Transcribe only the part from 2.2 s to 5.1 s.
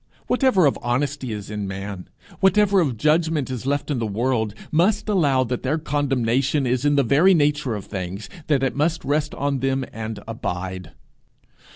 whatever of judgment is left in the world, must